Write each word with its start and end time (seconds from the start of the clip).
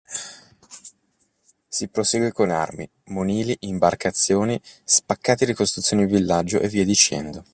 Si 1.67 1.87
prosegue 1.89 2.31
con 2.31 2.49
armi, 2.49 2.89
monili, 3.09 3.55
imbarcazioni, 3.59 4.59
spaccati 4.83 5.43
e 5.43 5.45
ricostruzioni 5.45 6.07
di 6.07 6.13
villaggi 6.13 6.57
e 6.57 6.67
via 6.69 6.83
dicendo. 6.83 7.43